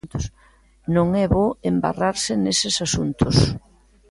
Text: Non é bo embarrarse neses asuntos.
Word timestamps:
Non 0.95 1.07
é 1.23 1.25
bo 1.33 1.45
embarrarse 1.71 2.33
neses 2.43 2.75
asuntos. 2.87 3.35